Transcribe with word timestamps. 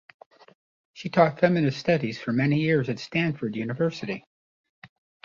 She 0.93 1.09
taught 1.11 1.39
feminist 1.39 1.79
studies 1.79 2.19
for 2.19 2.33
many 2.33 2.57
years 2.59 2.89
at 2.89 2.97
Stanford 2.97 3.55
University. 3.55 4.25